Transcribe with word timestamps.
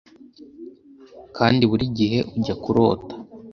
kandi 1.37 1.61
burigihe 1.69 2.19
ujya 2.35 2.55
kurota 2.63 3.13